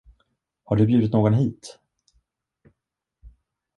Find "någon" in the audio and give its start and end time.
1.13-1.33